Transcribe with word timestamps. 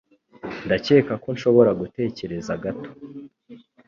Ndakeka 0.65 1.13
ko 1.23 1.27
nshobora 1.35 1.71
gutegereza 1.81 2.51
gato. 2.63 2.89